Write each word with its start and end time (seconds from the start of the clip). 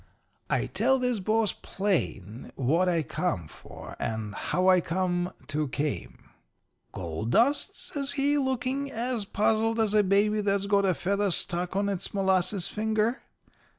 "'"I 0.59 0.65
tells 0.65 1.01
this 1.01 1.19
boss 1.19 1.51
plain 1.51 2.51
what 2.55 2.89
I 2.89 3.03
come 3.03 3.47
for 3.47 3.95
and 3.99 4.33
how 4.33 4.67
I 4.67 4.81
come 4.81 5.31
to 5.49 5.67
came. 5.67 6.31
"'Gold 6.91 7.29
dust?' 7.29 7.79
says 7.93 8.13
he, 8.13 8.35
looking 8.39 8.91
as 8.91 9.25
puzzled 9.25 9.79
as 9.79 9.93
a 9.93 10.01
baby 10.01 10.41
that's 10.41 10.65
got 10.65 10.85
a 10.85 10.95
feather 10.95 11.29
stuck 11.29 11.75
on 11.75 11.87
its 11.87 12.15
molasses 12.15 12.67
finger. 12.67 13.21